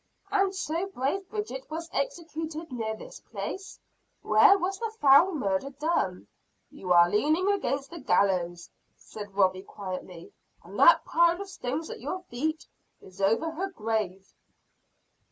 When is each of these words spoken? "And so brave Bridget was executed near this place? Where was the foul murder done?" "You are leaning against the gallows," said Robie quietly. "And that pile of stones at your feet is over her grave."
"And 0.31 0.55
so 0.55 0.87
brave 0.87 1.29
Bridget 1.29 1.69
was 1.69 1.87
executed 1.93 2.71
near 2.71 2.95
this 2.97 3.19
place? 3.19 3.79
Where 4.23 4.57
was 4.57 4.79
the 4.79 4.91
foul 4.99 5.35
murder 5.35 5.69
done?" 5.69 6.25
"You 6.71 6.91
are 6.91 7.07
leaning 7.07 7.51
against 7.51 7.91
the 7.91 7.99
gallows," 7.99 8.71
said 8.97 9.35
Robie 9.35 9.61
quietly. 9.61 10.33
"And 10.63 10.79
that 10.79 11.05
pile 11.05 11.39
of 11.39 11.47
stones 11.49 11.91
at 11.91 12.01
your 12.01 12.23
feet 12.23 12.65
is 12.99 13.21
over 13.21 13.51
her 13.51 13.69
grave." 13.69 14.33